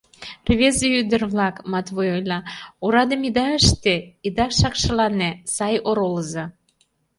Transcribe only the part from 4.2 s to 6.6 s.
ида шакшылане, сай оролыза...